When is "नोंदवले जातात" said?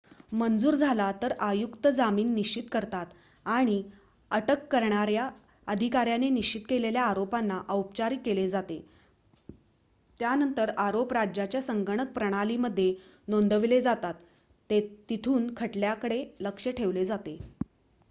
13.27-14.13